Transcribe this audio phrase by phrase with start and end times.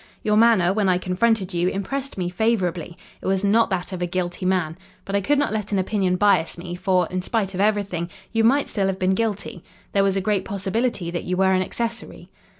[0.23, 2.97] "Your manner, when I confronted you, impressed me favourably.
[3.21, 4.75] It was not that of a guilty man.
[5.05, 8.43] But I could not let an opinion bias me, for, in spite of everything, you
[8.43, 9.63] might still have been guilty.
[9.91, 12.31] There was a great possibility that you were an accessory.